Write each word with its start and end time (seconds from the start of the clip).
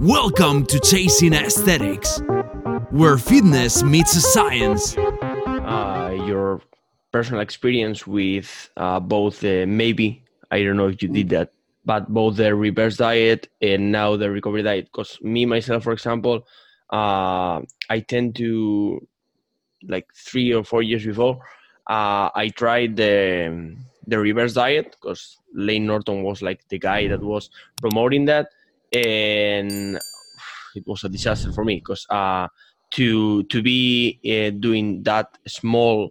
Welcome 0.00 0.66
to 0.66 0.80
Chasing 0.80 1.32
Aesthetics, 1.32 2.20
where 2.90 3.18
fitness 3.18 3.82
meets 3.82 4.12
science. 4.32 4.96
uh, 4.96 6.16
your 6.26 6.60
personal 7.12 7.40
experience 7.40 8.06
with 8.06 8.70
uh, 8.76 9.00
both 9.00 9.42
maybe 9.42 10.22
I 10.50 10.62
don't 10.62 10.76
know 10.76 10.88
if 10.88 11.02
you 11.02 11.08
did 11.08 11.30
that, 11.30 11.52
but 11.84 12.08
both 12.08 12.36
the 12.36 12.54
reverse 12.54 12.96
diet 12.96 13.48
and 13.60 13.90
now 13.92 14.16
the 14.16 14.30
recovery 14.30 14.62
diet. 14.62 14.86
Because 14.86 15.18
me 15.22 15.46
myself, 15.46 15.84
for 15.84 15.92
example, 15.92 16.46
uh, 16.90 17.62
I 17.88 18.00
tend 18.00 18.36
to 18.36 19.06
like 19.88 20.06
three 20.14 20.52
or 20.52 20.64
four 20.64 20.82
years 20.82 21.04
before 21.04 21.40
uh, 21.86 22.30
I 22.34 22.50
tried 22.54 22.96
the 22.96 23.76
the 24.06 24.18
reverse 24.18 24.54
diet 24.54 24.96
because 25.00 25.38
Lane 25.54 25.86
Norton 25.86 26.22
was 26.22 26.42
like 26.42 26.66
the 26.68 26.78
guy 26.78 27.08
that 27.08 27.20
was 27.20 27.50
promoting 27.80 28.24
that, 28.26 28.50
and 28.92 29.98
it 30.74 30.86
was 30.86 31.04
a 31.04 31.08
disaster 31.08 31.52
for 31.52 31.64
me 31.64 31.76
because 31.76 32.06
uh, 32.10 32.48
to 32.92 33.42
to 33.44 33.62
be 33.62 34.20
uh, 34.24 34.50
doing 34.58 35.02
that 35.02 35.38
small 35.46 36.10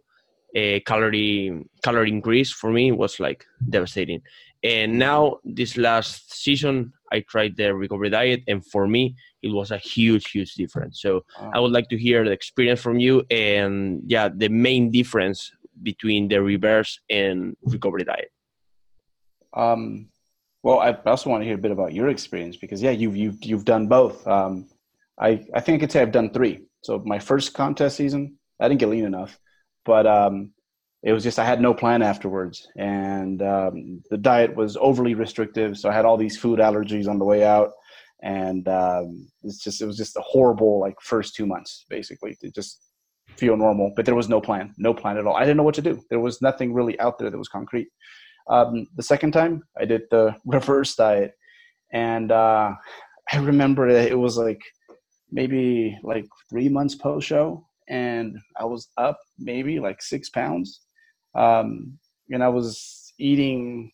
uh, 0.56 0.80
calorie 0.86 1.66
calorie 1.84 2.10
increase 2.10 2.52
for 2.52 2.72
me 2.72 2.92
was 2.92 3.20
like 3.20 3.46
devastating. 3.70 4.22
And 4.64 4.98
now 4.98 5.38
this 5.44 5.78
last 5.78 6.34
season, 6.34 6.92
I 7.12 7.20
tried 7.20 7.56
the 7.56 7.76
recovery 7.76 8.10
diet, 8.10 8.42
and 8.48 8.66
for 8.66 8.88
me, 8.88 9.16
it 9.44 9.50
was 9.50 9.70
a 9.70 9.78
huge, 9.78 10.32
huge 10.32 10.56
difference. 10.56 11.02
So 11.02 11.24
I 11.54 11.60
would 11.60 11.72
like 11.72 11.88
to 11.90 11.98
hear 11.98 12.26
the 12.26 12.32
experience 12.32 12.82
from 12.82 12.98
you, 12.98 13.24
and 13.30 14.02
yeah, 14.08 14.28
the 14.28 14.50
main 14.50 14.90
difference 14.90 15.52
between 15.84 16.30
the 16.30 16.42
reverse 16.42 17.00
and 17.10 17.56
recovery 17.64 18.06
diet. 18.06 18.32
Um, 19.54 20.10
well, 20.66 20.80
I 20.80 20.98
also 21.06 21.30
want 21.30 21.42
to 21.42 21.46
hear 21.46 21.54
a 21.54 21.60
bit 21.60 21.70
about 21.70 21.94
your 21.94 22.10
experience 22.10 22.58
because 22.58 22.82
yeah, 22.82 22.90
you've 22.90 23.16
you've 23.16 23.38
you've 23.44 23.66
done 23.66 23.86
both. 23.86 24.26
Um, 24.26 24.68
I 25.20 25.46
I 25.54 25.60
think 25.60 25.76
I 25.76 25.80
could 25.82 25.92
say 25.92 26.02
I've 26.02 26.12
done 26.12 26.32
three. 26.32 26.64
So 26.82 27.04
my 27.06 27.20
first 27.20 27.54
contest 27.54 27.98
season, 27.98 28.40
I 28.60 28.68
didn't 28.68 28.80
get 28.80 28.90
lean 28.90 29.06
enough, 29.06 29.38
but 29.86 30.08
um, 30.08 30.54
it 31.04 31.14
was 31.14 31.22
just 31.22 31.38
I 31.38 31.46
had 31.46 31.62
no 31.62 31.76
plan 31.76 32.02
afterwards, 32.02 32.68
and 32.76 33.44
um, 33.44 34.02
the 34.10 34.18
diet 34.18 34.56
was 34.56 34.76
overly 34.78 35.14
restrictive. 35.14 35.78
So 35.78 35.88
I 35.88 35.94
had 35.94 36.04
all 36.04 36.18
these 36.18 36.36
food 36.36 36.58
allergies 36.58 37.08
on 37.08 37.20
the 37.20 37.26
way 37.26 37.44
out, 37.44 37.70
and 38.24 38.68
um, 38.68 39.28
it's 39.44 39.64
just 39.64 39.84
it 39.84 39.86
was 39.86 39.98
just 39.98 40.18
a 40.18 40.22
horrible 40.22 40.80
like 40.80 40.96
first 41.00 41.36
two 41.36 41.46
months 41.46 41.86
basically 41.92 42.36
to 42.42 42.50
just 42.50 42.82
feel 43.38 43.56
normal. 43.56 43.94
But 43.96 44.06
there 44.06 44.16
was 44.16 44.30
no 44.30 44.42
plan, 44.42 44.74
no 44.80 44.96
plan 44.96 45.20
at 45.20 45.28
all. 45.28 45.36
I 45.36 45.42
didn't 45.42 45.58
know 45.58 45.64
what 45.70 45.76
to 45.76 45.84
do. 45.84 46.02
There 46.10 46.20
was 46.20 46.42
nothing 46.42 46.74
really 46.74 47.00
out 47.00 47.20
there 47.20 47.30
that 47.30 47.38
was 47.38 47.50
concrete. 47.50 47.90
Um, 48.48 48.88
the 48.96 49.04
second 49.04 49.32
time 49.32 49.64
I 49.80 49.86
did 49.86 50.04
the 50.12 50.36
reverse 50.46 50.96
diet, 50.96 51.34
and 51.92 52.32
uh, 52.32 52.74
I 53.32 53.38
remember 53.38 53.88
it, 53.88 54.18
was 54.18 54.38
like 54.38 54.62
maybe 55.32 55.98
like 56.04 56.26
three 56.50 56.70
months 56.70 56.96
post 56.96 57.28
show, 57.28 57.66
and 57.90 58.38
I 58.60 58.66
was 58.66 58.90
up 58.98 59.20
maybe 59.40 59.80
like 59.80 60.02
six 60.02 60.30
pounds, 60.30 60.82
um, 61.36 61.98
and 62.30 62.44
I 62.44 62.50
was 62.50 63.14
eating, 63.18 63.92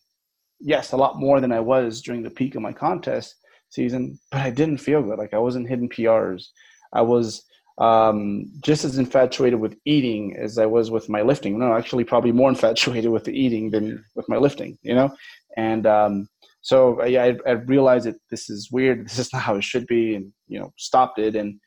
yes, 0.60 0.92
a 0.92 0.96
lot 0.96 1.18
more 1.18 1.40
than 1.40 1.52
I 1.52 1.60
was 1.60 2.02
during 2.02 2.22
the 2.22 2.30
peak 2.30 2.54
of 2.54 2.62
my 2.62 2.72
contest 2.72 3.36
season, 3.70 4.18
but 4.30 4.40
I 4.42 4.50
didn't 4.50 4.78
feel 4.78 5.02
good. 5.02 5.18
Like 5.18 5.34
I 5.34 5.38
wasn't 5.38 5.68
hitting 5.68 5.88
PRs. 5.88 6.44
I 6.92 7.02
was 7.02 7.42
um, 7.78 8.46
just 8.60 8.84
as 8.84 8.98
infatuated 8.98 9.58
with 9.58 9.76
eating 9.84 10.36
as 10.36 10.58
I 10.58 10.66
was 10.66 10.90
with 10.90 11.08
my 11.08 11.22
lifting. 11.22 11.58
No, 11.58 11.74
actually, 11.74 12.04
probably 12.04 12.32
more 12.32 12.48
infatuated 12.54 13.10
with 13.10 13.24
the 13.24 13.32
eating 13.32 13.70
than 13.70 14.04
with 14.14 14.28
my 14.28 14.36
lifting. 14.36 14.78
You 14.82 14.94
know, 14.94 15.16
and 15.56 15.86
um, 15.86 16.28
so 16.60 17.00
I, 17.02 17.36
I 17.46 17.50
realized 17.50 18.06
that 18.06 18.16
this 18.30 18.48
is 18.48 18.70
weird. 18.70 19.06
This 19.06 19.18
is 19.18 19.32
not 19.32 19.42
how 19.42 19.56
it 19.56 19.64
should 19.64 19.86
be, 19.86 20.14
and 20.14 20.32
you 20.48 20.58
know, 20.58 20.72
stopped 20.76 21.18
it 21.18 21.36
and 21.36 21.58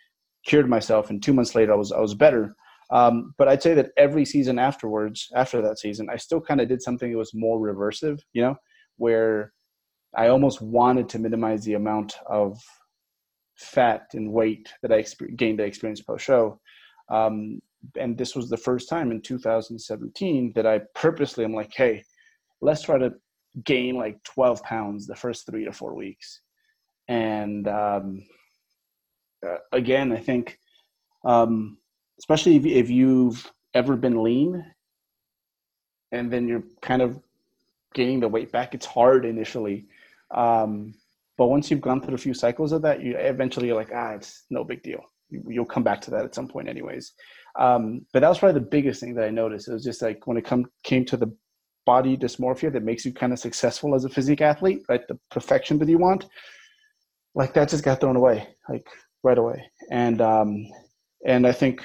cured 0.46 0.70
myself. 0.70 1.10
And 1.10 1.22
two 1.22 1.34
months 1.34 1.56
later, 1.56 1.74
I 1.74 1.78
was 1.78 1.92
I 1.92 2.00
was 2.00 2.16
better. 2.16 2.56
Um, 2.92 3.34
but 3.40 3.48
I'd 3.48 3.64
say 3.64 3.74
that 3.74 3.90
every 3.98 4.26
season 4.26 4.60
afterwards, 4.60 5.28
after 5.34 5.60
that 5.64 5.80
season, 5.80 6.08
I 6.12 6.18
still 6.18 6.40
kind 6.40 6.62
of 6.62 6.68
did 6.68 6.84
something 6.84 7.12
that 7.12 7.18
was 7.18 7.34
more 7.34 7.60
reversive. 7.60 8.20
You 8.34 8.44
know, 8.44 8.56
where 8.98 9.54
I 10.16 10.30
almost 10.30 10.62
wanted 10.62 11.10
to 11.10 11.20
minimize 11.20 11.66
the 11.66 11.74
amount 11.74 12.16
of 12.28 12.58
fat 13.56 14.08
and 14.14 14.32
weight 14.32 14.70
that 14.82 14.92
I 14.92 15.06
gained 15.36 15.60
the 15.60 15.64
experience 15.64 16.02
post 16.02 16.26
show. 16.26 16.60
Um, 17.10 17.62
and 18.00 18.18
this 18.18 18.36
was 18.36 18.50
the 18.50 18.58
first 18.58 18.90
time 18.90 19.12
in 19.12 19.22
2017 19.22 20.54
that 20.56 20.66
I 20.66 20.82
purposely, 20.94 21.44
I'm 21.44 21.54
like, 21.54 21.74
hey, 21.74 22.04
let's 22.62 22.82
try 22.82 22.98
to 22.98 23.14
gain 23.64 23.96
like 23.96 24.22
12 24.24 24.64
pounds 24.64 25.08
the 25.08 25.16
first 25.16 25.46
three 25.46 25.66
to 25.66 25.72
four 25.72 25.96
weeks. 25.96 26.42
And 27.08 27.68
um, 27.68 28.24
uh, 29.46 29.58
again, 29.72 30.12
I 30.12 30.18
think, 30.18 30.58
um, 31.24 31.78
especially 32.20 32.56
if, 32.56 32.66
if 32.66 32.90
you've 32.90 33.52
ever 33.74 33.96
been 33.96 34.24
lean 34.24 34.66
and 36.12 36.32
then 36.32 36.48
you're 36.48 36.64
kind 36.82 37.02
of 37.02 37.20
gaining 37.94 38.20
the 38.20 38.28
weight 38.28 38.52
back, 38.52 38.74
it's 38.74 38.86
hard 38.86 39.26
initially. 39.26 39.86
Um, 40.32 40.96
but 41.38 41.48
once 41.48 41.70
you've 41.70 41.82
gone 41.82 42.02
through 42.02 42.16
a 42.16 42.20
few 42.20 42.34
cycles 42.34 42.72
of 42.72 42.82
that, 42.84 43.02
you 43.02 43.16
eventually 43.18 43.68
you're 43.68 43.76
like, 43.76 43.92
ah, 43.94 44.12
it's 44.12 44.46
no 44.50 44.64
big 44.64 44.82
deal. 44.84 45.02
You'll 45.30 45.66
come 45.66 45.84
back 45.84 46.02
to 46.02 46.12
that 46.12 46.24
at 46.24 46.36
some 46.36 46.48
point, 46.48 46.70
anyways. 46.70 47.14
Um, 47.60 48.06
but 48.14 48.22
that 48.22 48.30
was 48.30 48.40
probably 48.40 48.60
the 48.60 48.68
biggest 48.68 49.00
thing 49.00 49.16
that 49.16 49.26
I 49.26 49.30
noticed. 49.30 49.68
It 49.68 49.74
was 49.74 49.84
just 49.84 50.02
like 50.02 50.28
when 50.28 50.38
it 50.38 50.46
come 50.46 50.66
came 50.84 51.06
to 51.06 51.18
the 51.18 51.36
body 51.86 52.18
dysmorphia 52.18 52.72
that 52.74 52.84
makes 52.84 53.06
you 53.06 53.14
kind 53.14 53.34
of 53.34 53.40
successful 53.40 53.96
as 53.96 54.06
a 54.06 54.10
physique 54.10 54.42
athlete, 54.42 54.84
right? 54.90 55.08
The 55.08 55.20
perfection 55.32 55.78
that 55.80 55.90
you 55.90 55.98
want, 55.98 56.26
like 57.34 57.54
that 57.54 57.70
just 57.70 57.84
got 57.84 58.02
thrown 58.02 58.16
away, 58.16 58.48
like 58.70 58.88
right 59.24 59.38
away. 59.38 59.64
And 59.92 60.22
um, 60.22 60.66
and 61.26 61.46
I 61.46 61.52
think 61.52 61.82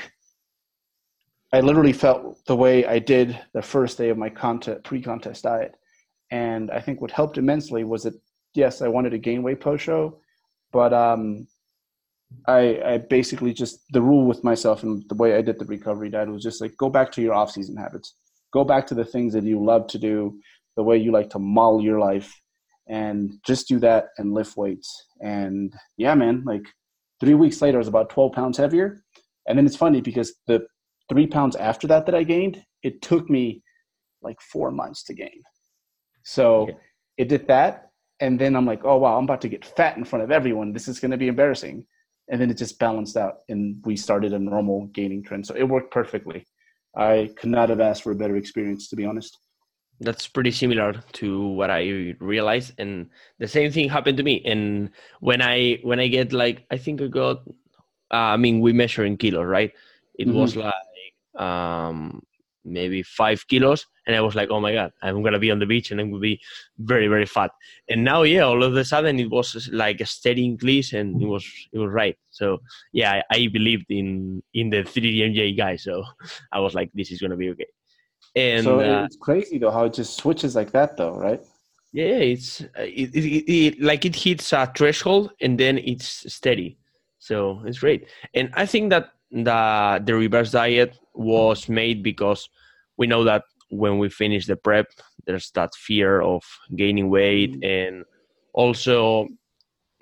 I 1.52 1.60
literally 1.60 1.92
felt 1.92 2.44
the 2.46 2.56
way 2.56 2.86
I 2.86 2.98
did 2.98 3.38
the 3.54 3.62
first 3.62 3.98
day 3.98 4.10
of 4.10 4.18
my 4.18 4.28
contest 4.28 4.84
pre-contest 4.84 5.42
diet. 5.44 5.74
And 6.30 6.70
I 6.70 6.80
think 6.80 7.00
what 7.00 7.10
helped 7.10 7.38
immensely 7.38 7.82
was 7.82 8.04
that 8.04 8.14
yes, 8.54 8.82
I 8.82 8.88
wanted 8.88 9.10
to 9.10 9.18
gain 9.18 9.42
weight 9.42 9.60
post 9.60 9.84
show, 9.84 10.18
but 10.72 10.92
um, 10.92 11.46
I, 12.46 12.80
I 12.84 12.98
basically 12.98 13.52
just 13.52 13.80
the 13.92 14.02
rule 14.02 14.26
with 14.26 14.44
myself 14.44 14.82
and 14.82 15.04
the 15.08 15.14
way 15.14 15.36
I 15.36 15.42
did 15.42 15.58
the 15.58 15.64
recovery 15.64 16.10
diet 16.10 16.28
was 16.28 16.42
just 16.42 16.60
like 16.60 16.76
go 16.76 16.88
back 16.88 17.12
to 17.12 17.22
your 17.22 17.34
off 17.34 17.50
season 17.52 17.76
habits, 17.76 18.14
go 18.52 18.64
back 18.64 18.86
to 18.88 18.94
the 18.94 19.04
things 19.04 19.32
that 19.34 19.44
you 19.44 19.62
love 19.62 19.86
to 19.88 19.98
do, 19.98 20.38
the 20.76 20.82
way 20.82 20.96
you 20.96 21.12
like 21.12 21.30
to 21.30 21.38
model 21.38 21.82
your 21.82 21.98
life, 21.98 22.32
and 22.88 23.32
just 23.44 23.68
do 23.68 23.78
that 23.80 24.08
and 24.18 24.32
lift 24.32 24.56
weights. 24.56 25.06
And 25.20 25.72
yeah, 25.96 26.14
man, 26.14 26.42
like 26.44 26.62
three 27.20 27.34
weeks 27.34 27.60
later, 27.62 27.78
I 27.78 27.80
was 27.80 27.88
about 27.88 28.10
twelve 28.10 28.32
pounds 28.32 28.58
heavier, 28.58 29.02
and 29.46 29.58
then 29.58 29.66
it's 29.66 29.76
funny 29.76 30.00
because 30.00 30.34
the 30.46 30.66
three 31.08 31.26
pounds 31.26 31.56
after 31.56 31.86
that 31.88 32.06
that 32.06 32.14
I 32.14 32.22
gained, 32.22 32.64
it 32.82 33.02
took 33.02 33.28
me 33.28 33.62
like 34.22 34.40
four 34.40 34.70
months 34.70 35.02
to 35.04 35.14
gain. 35.14 35.42
So 36.22 36.62
Okay. 36.62 36.76
it 37.16 37.28
did 37.28 37.48
that, 37.48 37.89
and 38.20 38.38
then 38.38 38.54
I'm 38.54 38.66
like, 38.66 38.84
oh 38.84 38.98
wow, 38.98 39.16
I'm 39.16 39.24
about 39.24 39.40
to 39.42 39.48
get 39.48 39.64
fat 39.64 39.96
in 39.96 40.04
front 40.04 40.22
of 40.22 40.30
everyone. 40.30 40.72
This 40.72 40.88
is 40.88 41.00
going 41.00 41.10
to 41.10 41.16
be 41.16 41.28
embarrassing. 41.28 41.86
And 42.30 42.40
then 42.40 42.50
it 42.50 42.58
just 42.58 42.78
balanced 42.78 43.16
out, 43.16 43.38
and 43.48 43.84
we 43.84 43.96
started 43.96 44.32
a 44.32 44.38
normal 44.38 44.86
gaining 44.86 45.24
trend. 45.24 45.46
So 45.46 45.54
it 45.56 45.64
worked 45.64 45.90
perfectly. 45.90 46.46
I 46.96 47.30
could 47.36 47.50
not 47.50 47.70
have 47.70 47.80
asked 47.80 48.04
for 48.04 48.12
a 48.12 48.14
better 48.14 48.36
experience, 48.36 48.88
to 48.88 48.96
be 48.96 49.04
honest. 49.04 49.38
That's 49.98 50.28
pretty 50.28 50.52
similar 50.52 51.02
to 51.14 51.48
what 51.48 51.70
I 51.70 52.14
realized, 52.20 52.74
and 52.78 53.10
the 53.38 53.48
same 53.48 53.72
thing 53.72 53.88
happened 53.88 54.16
to 54.18 54.22
me. 54.22 54.42
And 54.44 54.90
when 55.18 55.42
I 55.42 55.80
when 55.82 55.98
I 55.98 56.06
get 56.06 56.32
like 56.32 56.64
I 56.70 56.78
think 56.78 57.02
I 57.02 57.08
got, 57.08 57.42
uh, 58.12 58.32
I 58.34 58.36
mean 58.36 58.60
we 58.60 58.72
measure 58.72 59.04
in 59.04 59.16
kilos, 59.16 59.44
right? 59.44 59.72
It 60.14 60.28
was 60.28 60.56
like 60.56 60.74
um 61.36 62.22
maybe 62.64 63.02
five 63.02 63.46
kilos 63.48 63.86
and 64.06 64.14
i 64.14 64.20
was 64.20 64.34
like 64.34 64.50
oh 64.50 64.60
my 64.60 64.72
god 64.72 64.90
i'm 65.02 65.22
gonna 65.22 65.38
be 65.38 65.50
on 65.50 65.58
the 65.58 65.66
beach 65.66 65.90
and 65.90 66.00
i'm 66.00 66.10
gonna 66.10 66.20
be 66.20 66.40
very 66.78 67.08
very 67.08 67.26
fat. 67.26 67.50
And 67.88 68.04
now 68.04 68.22
yeah 68.22 68.42
all 68.42 68.62
of 68.62 68.76
a 68.76 68.84
sudden 68.84 69.18
it 69.18 69.30
was 69.30 69.68
like 69.72 70.00
a 70.00 70.06
steady 70.06 70.44
increase 70.44 70.92
and 70.92 71.20
it 71.22 71.26
was 71.26 71.44
it 71.72 71.78
was 71.78 71.90
right. 71.90 72.16
So 72.30 72.58
yeah 72.92 73.22
i, 73.30 73.36
I 73.36 73.48
believed 73.48 73.86
in 73.88 74.42
in 74.54 74.70
the 74.70 74.82
3dmj 74.82 75.56
guy 75.56 75.76
so 75.76 76.04
i 76.52 76.60
was 76.60 76.74
like 76.74 76.90
this 76.94 77.10
is 77.10 77.20
gonna 77.20 77.36
be 77.36 77.50
okay. 77.50 77.66
And 78.36 78.64
so 78.64 78.80
uh, 78.80 79.04
it's 79.04 79.16
crazy 79.16 79.58
though 79.58 79.70
how 79.70 79.84
it 79.86 79.94
just 79.94 80.16
switches 80.16 80.54
like 80.54 80.70
that, 80.72 80.96
though, 80.96 81.16
right? 81.16 81.40
yeah 81.92 82.04
it's 82.04 82.60
uh, 82.60 82.66
it, 82.82 83.14
it, 83.14 83.24
it, 83.24 83.52
it 83.52 83.82
like 83.82 84.04
it 84.04 84.14
hits 84.14 84.52
a 84.52 84.70
threshold 84.76 85.32
and 85.40 85.58
then 85.58 85.78
it's 85.78 86.32
steady. 86.32 86.78
So 87.18 87.62
it's 87.66 87.80
great. 87.80 88.06
And 88.34 88.50
i 88.54 88.66
think 88.66 88.90
that 88.90 89.12
the 89.30 90.02
the 90.04 90.14
reverse 90.14 90.50
diet 90.52 90.98
was 91.14 91.68
made 91.68 92.02
because 92.02 92.48
we 92.96 93.06
know 93.06 93.24
that 93.24 93.44
when 93.70 93.98
we 93.98 94.08
finish 94.08 94.46
the 94.46 94.56
prep 94.56 94.86
there's 95.26 95.50
that 95.52 95.70
fear 95.76 96.20
of 96.20 96.42
gaining 96.76 97.08
weight 97.08 97.56
and 97.62 98.04
also 98.52 99.28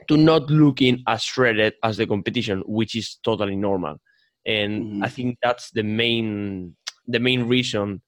to 0.09 0.17
not 0.17 0.49
looking 0.51 1.03
as 1.07 1.23
shredded 1.23 1.75
as 1.83 1.97
the 1.99 2.07
competition 2.07 2.63
which 2.67 2.95
is 2.97 3.17
totally 3.23 3.57
normal 3.57 3.97
and 4.47 4.85
Mhm. 4.85 5.05
i 5.05 5.09
think 5.09 5.37
that's 5.43 5.71
the 5.73 5.83
main 5.83 6.75
the 7.07 7.19
main 7.21 7.45
reason 7.45 8.01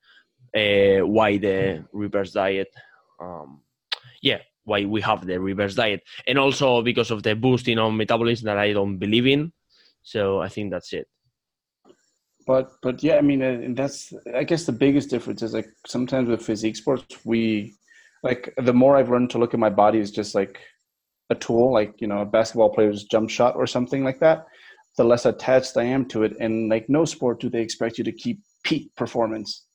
uh, 0.56 1.00
why 1.06 1.36
the 1.36 1.84
reverse 1.92 2.32
diet 2.32 2.68
um, 3.20 3.60
yeah 4.22 4.38
why 4.64 4.84
we 4.84 5.00
have 5.00 5.26
the 5.26 5.40
reverse 5.40 5.74
diet, 5.74 6.02
and 6.26 6.38
also 6.38 6.82
because 6.82 7.10
of 7.10 7.22
the 7.22 7.34
boosting 7.34 7.78
on 7.78 7.96
metabolism 7.96 8.44
that 8.46 8.58
I 8.58 8.72
don't 8.72 8.98
believe 8.98 9.26
in. 9.26 9.52
So 10.02 10.40
I 10.40 10.48
think 10.48 10.70
that's 10.70 10.92
it. 10.92 11.06
But 12.46 12.72
but 12.82 13.02
yeah, 13.02 13.16
I 13.16 13.20
mean, 13.20 13.74
that's 13.74 14.12
I 14.34 14.44
guess 14.44 14.64
the 14.64 14.72
biggest 14.72 15.10
difference 15.10 15.42
is 15.42 15.52
like 15.52 15.68
sometimes 15.86 16.28
with 16.28 16.42
physique 16.42 16.76
sports, 16.76 17.04
we 17.24 17.74
like 18.22 18.52
the 18.56 18.72
more 18.72 18.96
I've 18.96 19.10
learned 19.10 19.30
to 19.30 19.38
look 19.38 19.54
at 19.54 19.60
my 19.60 19.70
body 19.70 20.00
as 20.00 20.10
just 20.10 20.34
like 20.34 20.58
a 21.28 21.34
tool, 21.34 21.72
like 21.72 21.94
you 22.00 22.06
know, 22.06 22.20
a 22.20 22.26
basketball 22.26 22.70
player's 22.70 23.04
jump 23.04 23.30
shot 23.30 23.56
or 23.56 23.66
something 23.66 24.02
like 24.02 24.20
that. 24.20 24.46
The 24.96 25.04
less 25.04 25.26
attached 25.26 25.76
I 25.76 25.84
am 25.84 26.06
to 26.06 26.24
it, 26.24 26.34
and 26.40 26.68
like 26.68 26.88
no 26.88 27.04
sport 27.04 27.40
do 27.40 27.48
they 27.48 27.60
expect 27.60 27.98
you 27.98 28.04
to 28.04 28.12
keep 28.12 28.40
peak 28.64 28.90
performance 28.96 29.66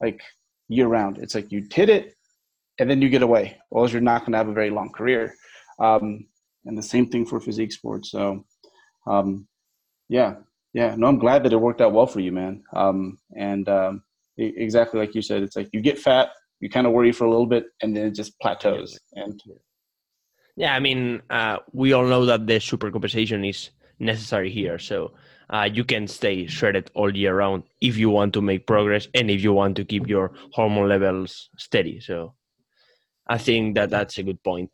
like 0.00 0.20
year 0.68 0.86
round. 0.86 1.18
It's 1.18 1.34
like 1.34 1.50
you 1.50 1.66
hit 1.72 1.88
it 1.88 2.14
and 2.78 2.88
then 2.88 3.02
you 3.02 3.10
get 3.10 3.22
away, 3.22 3.58
or 3.70 3.82
else 3.82 3.92
you're 3.92 4.00
not 4.00 4.20
going 4.22 4.32
to 4.32 4.38
have 4.38 4.48
a 4.48 4.54
very 4.54 4.70
long 4.70 4.90
career. 4.90 5.34
Um, 5.78 6.26
and 6.64 6.76
the 6.76 6.82
same 6.82 7.08
thing 7.08 7.26
for 7.26 7.40
physique 7.40 7.72
sports. 7.72 8.10
So, 8.10 8.44
um, 9.06 9.46
yeah, 10.10 10.34
yeah. 10.74 10.94
No, 10.96 11.06
I'm 11.06 11.18
glad 11.18 11.44
that 11.44 11.52
it 11.52 11.56
worked 11.56 11.80
out 11.80 11.92
well 11.92 12.06
for 12.06 12.18
you, 12.20 12.32
man. 12.32 12.64
Um, 12.74 13.18
and 13.36 13.68
um, 13.68 14.02
exactly 14.36 14.98
like 14.98 15.14
you 15.14 15.22
said, 15.22 15.42
it's 15.42 15.56
like 15.56 15.70
you 15.72 15.80
get 15.80 15.98
fat, 15.98 16.30
you 16.58 16.68
kind 16.68 16.86
of 16.86 16.92
worry 16.92 17.12
for 17.12 17.24
a 17.24 17.30
little 17.30 17.46
bit, 17.46 17.66
and 17.80 17.96
then 17.96 18.08
it 18.08 18.14
just 18.16 18.38
plateaus. 18.40 18.98
And 19.14 19.40
yeah, 20.56 20.74
I 20.74 20.80
mean, 20.80 21.22
uh, 21.30 21.58
we 21.72 21.92
all 21.92 22.04
know 22.04 22.26
that 22.26 22.46
the 22.48 22.58
super 22.58 22.90
compensation 22.90 23.44
is 23.44 23.70
necessary 24.00 24.50
here. 24.50 24.80
So 24.80 25.12
uh, 25.48 25.68
you 25.72 25.84
can 25.84 26.08
stay 26.08 26.46
shredded 26.46 26.90
all 26.94 27.16
year 27.16 27.36
round 27.36 27.62
if 27.80 27.96
you 27.96 28.10
want 28.10 28.34
to 28.34 28.42
make 28.42 28.66
progress 28.66 29.06
and 29.14 29.30
if 29.30 29.42
you 29.42 29.52
want 29.52 29.76
to 29.76 29.84
keep 29.84 30.08
your 30.08 30.32
hormone 30.52 30.88
levels 30.88 31.50
steady. 31.56 32.00
So 32.00 32.34
I 33.30 33.38
think 33.38 33.76
that 33.76 33.90
that's 33.90 34.18
a 34.18 34.24
good 34.24 34.42
point. 34.42 34.70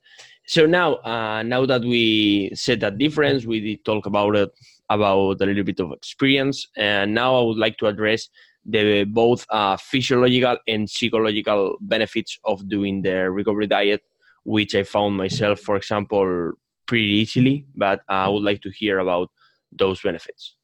So 0.47 0.65
now, 0.65 0.95
uh, 0.97 1.43
now 1.43 1.67
that 1.67 1.83
we 1.83 2.51
said 2.55 2.81
that 2.81 2.97
difference, 2.99 3.45
we 3.45 3.61
did 3.61 3.85
talk 3.85 4.07
about 4.07 4.35
it 4.35 4.51
about 4.89 5.43
a 5.43 5.45
little 5.45 5.65
bit 5.65 5.81
of 5.81 5.93
experience, 5.93 6.67
and 6.77 7.15
now 7.15 7.37
I 7.37 7.43
would 7.43 7.59
like 7.59 7.77
to 7.79 7.87
address 7.87 8.29
the 8.65 9.05
both 9.05 9.45
uh, 9.51 9.77
physiological 9.77 10.57
and 10.67 10.89
psychological 10.89 11.77
benefits 11.81 12.39
of 12.45 12.67
doing 12.69 13.03
the 13.03 13.31
recovery 13.31 13.67
diet, 13.67 14.03
which 14.45 14.75
I 14.75 14.85
found 14.85 15.17
myself, 15.17 15.61
for 15.61 15.77
example, 15.77 16.53
pretty 16.87 17.05
easily. 17.05 17.67
But 17.75 18.01
I 18.09 18.29
would 18.29 18.43
like 18.43 18.63
to 18.63 18.71
hear 18.71 19.01
about 19.01 19.31
those 19.71 20.01
benefits. 20.01 20.57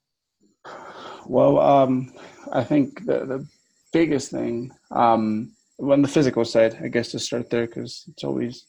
Well, 1.26 1.58
um, 1.58 2.12
I 2.52 2.64
think 2.64 3.04
the, 3.04 3.26
the 3.26 3.46
biggest 3.92 4.30
thing 4.30 4.72
um, 4.90 5.52
on 5.90 6.02
the 6.02 6.08
physical 6.08 6.44
side, 6.44 6.78
I 6.82 6.88
guess, 6.88 7.10
to 7.10 7.18
start 7.18 7.50
there, 7.50 7.66
because 7.66 8.04
it's 8.08 8.24
always 8.24 8.64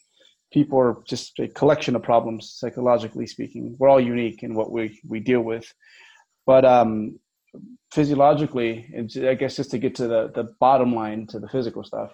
people 0.52 0.80
are 0.80 0.98
just 1.08 1.40
a 1.40 1.48
collection 1.48 1.96
of 1.96 2.04
problems, 2.04 2.56
psychologically 2.60 3.28
speaking. 3.28 3.76
We're 3.80 3.90
all 3.90 4.00
unique 4.00 4.44
in 4.44 4.54
what 4.54 4.72
we, 4.72 5.00
we 5.08 5.20
deal 5.20 5.42
with. 5.42 5.72
But 6.46 6.64
um, 6.64 7.20
physiologically, 7.92 8.94
I 9.28 9.34
guess 9.34 9.56
just 9.56 9.72
to 9.72 9.78
get 9.78 9.96
to 9.96 10.08
the, 10.08 10.32
the 10.34 10.56
bottom 10.60 10.94
line 10.94 11.28
to 11.28 11.40
the 11.40 11.48
physical 11.48 11.84
stuff, 11.84 12.12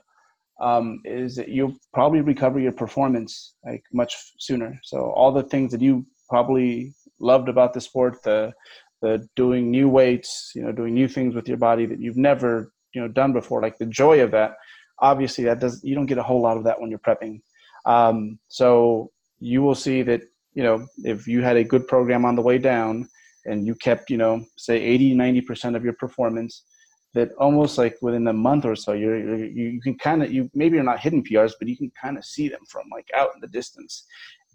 um, 0.62 1.01
is 1.06 1.36
that 1.36 1.50
you'll 1.50 1.75
probably 1.94 2.22
recover 2.22 2.60
your 2.60 2.72
performance 2.74 3.56
like 3.66 3.84
much 3.94 4.16
sooner. 4.40 4.80
So 4.84 5.12
all 5.12 5.31
the 5.31 5.44
things 5.44 5.72
that 5.72 5.81
you 5.81 6.06
probably 6.30 6.94
loved 7.19 7.50
about 7.50 7.74
the 7.74 7.81
sport, 7.81 8.24
the 8.24 8.54
the 9.01 9.25
doing 9.38 9.72
new 9.72 9.88
weights, 9.88 10.51
you 10.56 10.62
know, 10.62 10.74
doing 10.74 10.94
new 10.94 11.07
things 11.07 11.34
with 11.34 11.48
your 11.48 11.57
body 11.57 11.86
that 11.86 12.01
you've 12.01 12.18
never, 12.18 12.74
you 12.94 13.00
know, 13.01 13.07
done 13.07 13.31
before, 13.31 13.62
like 13.62 13.78
the 13.78 13.86
joy 13.86 14.22
of 14.22 14.31
that. 14.31 14.56
Obviously, 15.01 15.44
that 15.46 15.60
does 15.60 15.81
you 15.84 15.96
don't 15.96 16.06
get 16.06 16.18
a 16.18 16.24
whole 16.24 16.42
lot 16.42 16.57
of 16.57 16.63
that 16.66 16.80
when 16.80 16.90
you're 16.90 17.00
prepping. 17.00 17.42
Um, 17.86 18.40
so 18.48 19.12
you 19.40 19.62
will 19.62 19.75
see 19.75 20.01
that 20.04 20.22
you 20.54 20.63
know 20.63 20.86
if 21.04 21.28
you 21.28 21.42
had 21.42 21.57
a 21.57 21.63
good 21.63 21.88
program 21.88 22.25
on 22.25 22.36
the 22.36 22.42
way 22.42 22.57
down 22.57 23.07
and 23.46 23.66
you 23.66 23.75
kept 23.75 24.10
you 24.10 24.18
know 24.18 24.46
say 24.57 24.81
80 24.81 25.16
90% 25.16 25.75
of 25.75 25.84
your 25.84 25.94
performance 25.94 26.63
that 27.13 27.31
almost 27.40 27.78
like 27.78 27.98
within 28.01 28.28
a 28.28 28.34
month 28.34 28.66
or 28.66 28.75
so 28.75 28.94
you're, 28.94 29.18
you're 29.18 29.46
you 29.46 29.81
can 29.81 29.98
kind 29.98 30.22
of 30.24 30.31
you 30.31 30.50
maybe 30.54 30.75
you're 30.75 30.84
not 30.84 31.00
hitting 31.00 31.24
prs 31.24 31.54
but 31.57 31.68
you 31.68 31.78
can 31.78 31.92
kind 32.00 32.18
of 32.18 32.25
see 32.25 32.48
them 32.48 32.62
from 32.68 32.84
like 32.92 33.07
out 33.16 33.30
in 33.34 33.42
the 33.42 33.48
distance. 33.48 34.06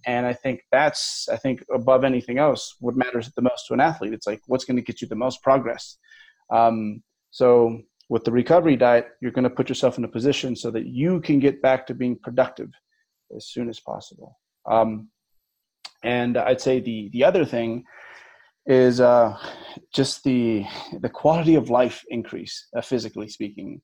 And 0.07 0.27
i 0.27 0.35
think 0.35 0.61
that's 0.71 1.29
i 1.33 1.37
think 1.37 1.65
above 1.73 2.05
anything 2.05 2.39
else 2.39 2.77
what 2.81 2.97
matters 2.97 3.31
the 3.35 3.43
most 3.43 3.67
to 3.67 3.75
an 3.75 3.81
athlete. 3.81 4.13
It's 4.13 4.27
like 4.27 4.43
what's 4.47 4.67
going 4.67 4.77
to 4.77 4.83
get 4.83 5.01
you 5.01 5.09
the 5.09 5.25
most 5.27 5.43
progress? 5.43 5.97
Um, 6.51 7.03
so 7.31 7.81
with 8.15 8.25
the 8.25 8.31
recovery 8.33 8.77
diet 8.77 9.09
you're 9.21 9.37
going 9.39 9.51
to 9.51 9.57
put 9.59 9.69
yourself 9.69 9.99
in 9.99 10.05
a 10.05 10.15
position 10.19 10.55
so 10.55 10.71
that 10.71 10.87
you 10.87 11.21
can 11.21 11.39
get 11.41 11.61
back 11.61 11.85
to 11.85 11.95
being 12.03 12.17
productive 12.27 12.71
as 13.37 13.49
soon 13.55 13.69
as 13.69 13.81
possible. 13.81 14.31
Um, 14.75 15.09
and 16.05 16.37
i'd 16.37 16.61
say 16.61 16.75
the 16.81 16.99
the 17.15 17.25
other 17.25 17.45
thing 17.55 17.71
is 18.67 19.01
uh, 19.01 19.31
just 19.99 20.23
the 20.29 20.65
the 21.05 21.15
quality 21.23 21.55
of 21.55 21.71
life 21.81 21.99
increase 22.09 22.55
uh, 22.77 22.81
physically 22.91 23.29
speaking. 23.29 23.81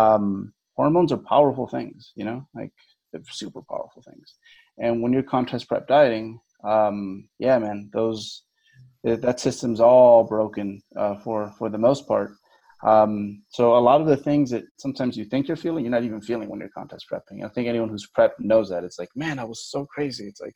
Um, 0.00 0.52
hormones 0.76 1.12
are 1.12 1.28
powerful 1.34 1.66
things 1.66 2.12
you 2.18 2.24
know 2.28 2.40
like 2.58 2.72
they're 3.12 3.22
super 3.30 3.62
powerful 3.62 4.02
things. 4.02 4.34
And 4.78 5.02
when 5.02 5.12
you're 5.12 5.22
contest 5.22 5.68
prep 5.68 5.86
dieting, 5.88 6.40
um, 6.64 7.28
yeah, 7.38 7.58
man, 7.58 7.90
those 7.92 8.44
that 9.04 9.40
system's 9.40 9.80
all 9.80 10.24
broken 10.24 10.82
uh, 10.96 11.16
for 11.16 11.52
for 11.58 11.70
the 11.70 11.78
most 11.78 12.06
part. 12.06 12.30
Um, 12.82 13.42
so 13.50 13.76
a 13.76 13.78
lot 13.78 14.00
of 14.00 14.06
the 14.06 14.16
things 14.16 14.50
that 14.50 14.64
sometimes 14.78 15.16
you 15.16 15.24
think 15.24 15.48
you're 15.48 15.56
feeling, 15.56 15.84
you're 15.84 15.90
not 15.90 16.04
even 16.04 16.20
feeling 16.20 16.48
when 16.48 16.60
you're 16.60 16.70
contest 16.70 17.06
prepping. 17.12 17.44
I 17.44 17.48
think 17.48 17.68
anyone 17.68 17.90
who's 17.90 18.08
prepped 18.16 18.38
knows 18.38 18.70
that. 18.70 18.84
It's 18.84 18.98
like, 18.98 19.10
man, 19.14 19.38
I 19.38 19.44
was 19.44 19.66
so 19.70 19.84
crazy. 19.84 20.26
It's 20.26 20.40
like, 20.40 20.54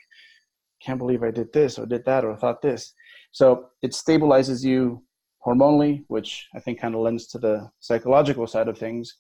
can't 0.83 0.99
believe 0.99 1.23
I 1.23 1.31
did 1.31 1.53
this 1.53 1.79
or 1.79 1.87
did 1.87 2.05
that 2.07 2.25
or 2.25 2.37
thought 2.37 2.63
this. 2.63 2.93
So 3.33 3.67
it 3.83 3.93
stabilizes 3.93 4.65
you 4.65 5.03
hormonally, 5.47 6.05
which 6.09 6.47
I 6.55 6.61
think 6.61 6.81
kind 6.81 6.95
of 6.95 7.01
lends 7.01 7.27
to 7.29 7.39
the 7.39 7.71
psychological 7.81 8.47
side 8.47 8.69
of 8.69 8.79
things. 8.79 9.15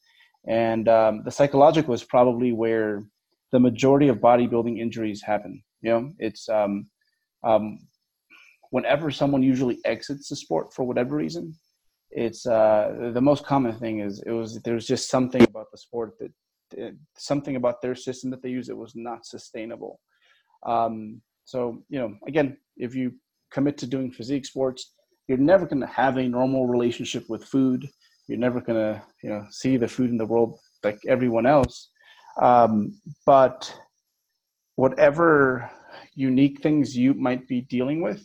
And 0.46 0.88
um, 0.88 1.22
the 1.24 1.30
psychological 1.30 1.94
is 1.94 2.04
probably 2.04 2.52
where 2.52 3.04
the 3.52 3.60
majority 3.60 4.08
of 4.08 4.18
bodybuilding 4.18 4.78
injuries 4.78 5.22
happen. 5.22 5.62
You 5.80 5.90
know, 5.90 6.12
it's 6.18 6.48
um, 6.48 6.86
um, 7.44 7.78
whenever 8.70 9.10
someone 9.10 9.42
usually 9.42 9.78
exits 9.84 10.28
the 10.28 10.36
sport 10.36 10.72
for 10.74 10.84
whatever 10.84 11.16
reason, 11.16 11.54
it's 12.14 12.46
uh, 12.46 13.10
the 13.12 13.20
most 13.20 13.44
common 13.44 13.74
thing 13.74 13.98
is 13.98 14.22
it 14.24 14.30
was 14.30 14.60
there 14.62 14.74
was 14.74 14.86
just 14.86 15.10
something 15.10 15.42
about 15.42 15.66
the 15.72 15.78
sport 15.78 16.14
that 16.20 16.32
it, 16.76 16.94
something 17.18 17.56
about 17.56 17.82
their 17.82 17.96
system 17.96 18.30
that 18.30 18.40
they 18.40 18.48
use 18.48 18.68
it 18.68 18.76
was 18.76 18.94
not 18.94 19.26
sustainable. 19.26 20.00
Um, 20.64 21.20
so 21.44 21.82
you 21.88 21.98
know, 21.98 22.14
again, 22.28 22.56
if 22.76 22.94
you 22.94 23.12
commit 23.50 23.76
to 23.78 23.86
doing 23.88 24.12
physique 24.12 24.46
sports, 24.46 24.94
you're 25.26 25.38
never 25.38 25.66
going 25.66 25.80
to 25.80 25.88
have 25.88 26.16
a 26.16 26.28
normal 26.28 26.68
relationship 26.68 27.24
with 27.28 27.44
food. 27.44 27.88
You're 28.28 28.38
never 28.38 28.60
going 28.60 28.78
to 28.78 29.02
you 29.24 29.30
know 29.30 29.44
see 29.50 29.76
the 29.76 29.88
food 29.88 30.10
in 30.10 30.16
the 30.16 30.26
world 30.26 30.58
like 30.84 31.00
everyone 31.08 31.46
else. 31.46 31.90
Um, 32.40 33.00
but 33.26 33.74
whatever 34.76 35.68
unique 36.14 36.62
things 36.62 36.96
you 36.96 37.14
might 37.14 37.48
be 37.48 37.62
dealing 37.62 38.02
with, 38.02 38.24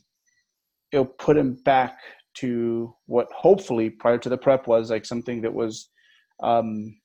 it'll 0.92 1.06
put 1.06 1.38
them 1.38 1.58
back 1.66 1.98
to 2.36 2.94
what 3.06 3.28
hopefully 3.36 3.90
prior 3.90 4.18
to 4.18 4.30
the 4.30 4.38
prep 4.38 4.68
was 4.68 4.90
like 4.90 5.06
something 5.06 5.42
that 5.42 5.54
was 5.54 5.90
um, 6.42 6.96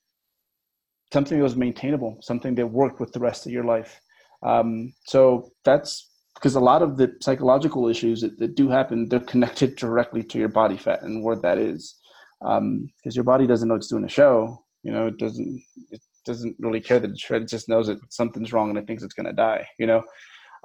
something 1.12 1.38
that 1.38 1.44
was 1.44 1.56
maintainable, 1.56 2.18
something 2.20 2.54
that 2.54 2.66
worked 2.66 3.00
with 3.00 3.12
the 3.12 3.20
rest 3.20 3.46
of 3.46 3.52
your 3.52 3.64
life. 3.64 4.00
Um, 4.42 4.92
so 5.06 5.50
that's 5.64 6.10
because 6.34 6.56
a 6.56 6.60
lot 6.60 6.82
of 6.82 6.96
the 6.96 7.14
psychological 7.20 7.88
issues 7.88 8.20
that, 8.20 8.38
that, 8.38 8.54
do 8.54 8.68
happen, 8.68 9.08
they're 9.08 9.20
connected 9.20 9.76
directly 9.76 10.22
to 10.24 10.38
your 10.38 10.48
body 10.48 10.76
fat 10.76 11.02
and 11.02 11.24
where 11.24 11.36
that 11.36 11.58
is. 11.58 11.96
Because 12.40 12.58
um, 12.58 12.90
your 13.04 13.24
body 13.24 13.46
doesn't 13.46 13.68
know 13.68 13.76
it's 13.76 13.88
doing 13.88 14.04
a 14.04 14.08
show. 14.08 14.62
You 14.82 14.92
know, 14.92 15.06
it 15.06 15.18
doesn't. 15.18 15.62
It, 15.90 16.00
doesn't 16.26 16.56
really 16.58 16.80
care 16.80 16.98
that 16.98 17.10
it's 17.10 17.20
shredded; 17.20 17.48
just 17.48 17.68
knows 17.68 17.86
that 17.86 17.98
something's 18.08 18.50
wrong 18.50 18.70
and 18.70 18.78
it 18.78 18.86
thinks 18.86 19.02
it's 19.02 19.12
going 19.12 19.26
to 19.26 19.32
die. 19.34 19.68
You 19.78 19.86
know, 19.86 20.02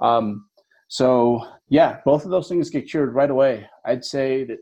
um, 0.00 0.46
so 0.90 1.46
yeah, 1.68 2.00
both 2.04 2.24
of 2.24 2.32
those 2.32 2.48
things 2.48 2.68
get 2.68 2.90
cured 2.90 3.14
right 3.14 3.30
away. 3.30 3.68
I'd 3.84 4.04
say 4.04 4.42
that, 4.42 4.58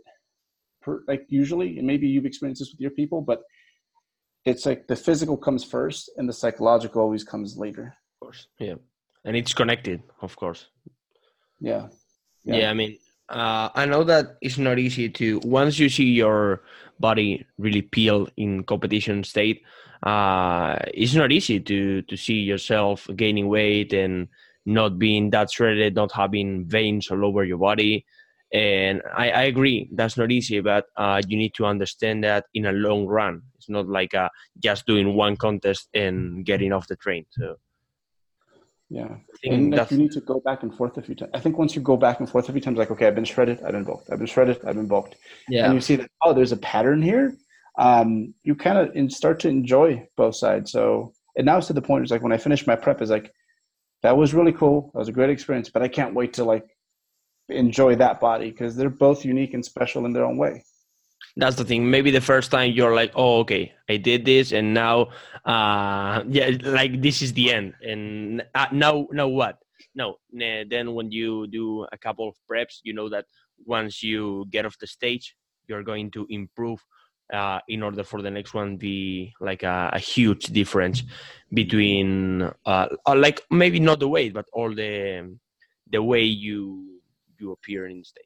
per, 0.83 1.03
like 1.09 1.25
usually, 1.31 1.79
and 1.79 1.87
maybe 1.87 2.07
you've 2.07 2.27
experienced 2.27 2.61
this 2.61 2.71
with 2.71 2.81
your 2.81 2.91
people, 2.91 3.23
but 3.23 3.45
it's 4.45 4.67
like 4.67 4.87
the 4.89 4.95
physical 4.95 5.39
comes 5.39 5.65
first 5.65 6.11
and 6.19 6.29
the 6.29 6.35
psychological 6.35 7.01
always 7.01 7.25
comes 7.25 7.57
later. 7.57 7.95
Of 8.13 8.27
course, 8.27 8.47
yeah, 8.59 8.75
and 9.25 9.37
it's 9.37 9.55
connected, 9.55 10.03
of 10.21 10.37
course. 10.37 10.67
Yeah, 11.61 11.89
yeah. 12.45 12.57
yeah 12.57 12.71
I 12.71 12.75
mean, 12.75 12.99
uh, 13.31 13.71
I 13.75 13.87
know 13.87 14.05
that 14.05 14.37
it's 14.43 14.59
not 14.59 14.79
easy 14.79 15.09
to 15.09 15.41
once 15.45 15.79
you 15.79 15.89
see 15.89 16.11
your 16.13 16.63
body 17.01 17.47
really 17.57 17.81
peel 17.81 18.29
in 18.37 18.65
competition 18.65 19.25
state 19.25 19.63
uh, 20.03 20.77
it's 20.93 21.15
not 21.15 21.33
easy 21.33 21.59
to 21.59 22.03
to 22.03 22.17
see 22.17 22.41
yourself 22.41 23.09
gaining 23.17 23.49
weight 23.49 23.93
and 23.93 24.29
not 24.69 24.99
being 24.99 25.31
that 25.31 25.51
shredded, 25.51 25.95
not 25.95 26.13
having 26.13 26.67
veins 26.67 27.11
all 27.11 27.25
over 27.25 27.45
your 27.45 27.59
body. 27.59 28.05
And 28.53 29.03
I, 29.15 29.31
I 29.31 29.43
agree, 29.43 29.89
that's 29.93 30.17
not 30.17 30.31
easy, 30.31 30.61
but 30.61 30.87
uh, 30.97 31.21
you 31.27 31.37
need 31.37 31.55
to 31.55 31.67
understand 31.67 32.25
that 32.25 32.45
in 32.55 32.67
a 32.67 32.73
long 32.73 33.07
run. 33.07 33.43
It's 33.57 33.69
not 33.69 33.89
like 33.89 34.15
uh, 34.15 34.29
just 34.63 34.87
doing 34.87 35.15
one 35.15 35.37
contest 35.37 35.89
and 35.95 36.45
getting 36.45 36.73
off 36.73 36.87
the 36.87 36.97
train. 36.97 37.27
So, 37.31 37.57
Yeah. 38.91 39.17
And 39.45 39.75
like, 39.75 39.91
you 39.91 39.99
need 39.99 40.13
to 40.13 40.21
go 40.21 40.41
back 40.41 40.63
and 40.63 40.75
forth 40.75 40.97
a 40.97 41.03
few 41.03 41.15
times. 41.15 41.31
I 41.35 41.41
think 41.41 41.59
once 41.59 41.77
you 41.77 41.83
go 41.83 41.97
back 41.97 42.21
and 42.21 42.29
forth 42.29 42.49
a 42.49 42.53
few 42.53 42.61
times, 42.61 42.79
like, 42.79 42.91
okay, 42.91 43.07
I've 43.07 43.15
been 43.15 43.25
shredded, 43.25 43.63
I've 43.63 43.73
been 43.73 43.85
bulked. 43.85 44.11
I've 44.11 44.19
been 44.19 44.27
shredded, 44.27 44.61
I've 44.67 44.77
been 44.77 44.89
bulked. 44.89 45.17
Yeah. 45.49 45.67
And 45.67 45.75
you 45.75 45.81
see 45.81 45.97
that, 45.97 46.11
oh, 46.23 46.33
there's 46.33 46.53
a 46.53 46.57
pattern 46.57 47.03
here. 47.03 47.37
Um, 47.79 48.35
you 48.43 48.55
kind 48.55 48.79
of 48.79 49.13
start 49.13 49.41
to 49.41 49.49
enjoy 49.49 50.09
both 50.17 50.37
sides. 50.37 50.73
So, 50.73 51.13
and 51.37 51.45
now 51.45 51.59
it's 51.59 51.69
to 51.69 51.75
the 51.75 51.83
point, 51.83 52.03
it's 52.03 52.11
like 52.11 52.23
when 52.23 52.33
I 52.33 52.39
finish 52.39 52.67
my 52.67 52.77
prep, 52.77 53.03
is 53.03 53.11
like, 53.11 53.33
that 54.03 54.17
was 54.17 54.35
really 54.35 54.53
cool. 54.53 54.91
That 54.93 55.01
was 55.01 55.09
a 55.09 55.13
great 55.13 55.31
experience, 55.31 55.69
but 55.71 55.83
I 55.83 55.89
can't 55.89 56.15
wait 56.15 56.33
to 56.35 56.45
like 56.45 56.67
enjoy 57.49 57.97
that 57.97 58.21
body 58.21 58.51
because 58.51 58.77
they're 58.77 58.91
both 58.91 59.25
unique 59.25 59.55
and 59.55 59.65
special 59.65 60.05
in 60.07 60.13
their 60.13 60.25
own 60.25 60.37
way. 60.37 60.63
that's 61.37 61.57
the 61.57 61.65
thing 61.65 61.89
maybe 61.91 62.11
the 62.11 62.21
first 62.21 62.51
time 62.51 62.73
you're 62.73 62.95
like 62.95 63.13
oh 63.15 63.39
okay 63.41 63.73
i 63.89 63.97
did 63.97 64.25
this 64.25 64.53
and 64.53 64.75
now 64.75 65.07
uh 65.47 66.23
yeah 66.29 66.51
like 66.65 67.01
this 67.01 67.23
is 67.23 67.33
the 67.33 67.53
end 67.53 67.75
and 67.83 68.43
uh, 68.55 68.67
now 68.73 69.07
now 69.13 69.29
what 69.29 69.59
no 69.95 70.17
then 70.33 70.95
when 70.95 71.11
you 71.11 71.47
do 71.49 71.87
a 71.93 71.99
couple 71.99 72.29
of 72.29 72.35
preps 72.51 72.77
you 72.83 72.93
know 72.93 73.09
that 73.09 73.25
once 73.67 74.03
you 74.03 74.45
get 74.51 74.67
off 74.67 74.77
the 74.81 74.87
stage 74.87 75.37
you're 75.69 75.83
going 75.83 76.11
to 76.11 76.27
improve 76.31 76.81
uh, 77.33 77.61
in 77.69 77.83
order 77.83 78.03
for 78.05 78.23
the 78.23 78.31
next 78.31 78.55
one 78.55 78.77
be 78.77 79.33
like 79.41 79.63
a, 79.63 79.91
a 79.93 79.99
huge 79.99 80.47
difference 80.47 81.03
between 81.53 82.43
uh, 82.67 82.87
uh, 83.07 83.15
like 83.17 83.43
maybe 83.51 83.81
not 83.81 84.01
the 84.01 84.09
weight 84.09 84.33
but 84.35 84.47
all 84.53 84.75
the 84.75 85.37
the 85.91 86.03
way 86.03 86.23
you 86.23 87.01
you 87.39 87.53
appear 87.53 87.87
in 87.87 88.03
stage 88.05 88.25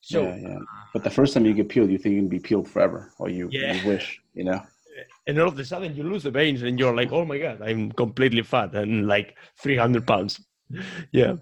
so 0.00 0.24
yeah, 0.28 0.36
yeah. 0.36 0.58
But 0.92 1.04
the 1.04 1.10
first 1.10 1.32
time 1.32 1.46
you 1.46 1.54
get 1.54 1.70
peeled, 1.70 1.90
you 1.90 1.96
think 1.96 2.14
you 2.16 2.20
can 2.20 2.28
be 2.28 2.38
peeled 2.38 2.68
forever, 2.68 3.12
or 3.18 3.30
you, 3.30 3.48
Yeah. 3.50 3.72
you 3.72 3.86
wish, 3.88 4.20
you 4.34 4.44
know. 4.44 4.60
and 5.26 5.38
all 5.38 5.48
of 5.48 5.58
a 5.58 5.64
sudden 5.64 5.94
you 5.94 6.02
lose 6.02 6.24
the 6.24 6.30
veins 6.30 6.62
and 6.62 6.78
you're 6.78 6.94
like 6.94 7.12
oh 7.12 7.24
my 7.24 7.38
god 7.38 7.62
i'm 7.62 7.90
completely 7.92 8.42
fat 8.42 8.74
and 8.74 9.06
like 9.06 9.36
300 9.58 10.06
pounds 10.06 10.40
yeah 11.12 11.34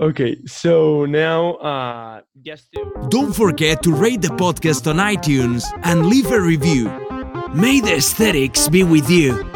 okay 0.00 0.36
so 0.46 1.04
now 1.06 1.54
uh 1.54 2.20
to 2.36 3.08
Don't 3.08 3.34
forget 3.34 3.82
to 3.84 3.92
rate 3.92 4.22
the 4.22 4.28
podcast 4.28 4.86
on 4.90 4.96
iTunes 4.96 5.64
and 5.84 6.06
leave 6.06 6.30
a 6.30 6.40
review. 6.40 6.88
May 7.54 7.80
the 7.80 7.96
aesthetics 7.96 8.68
be 8.68 8.82
with 8.82 9.08
you. 9.08 9.55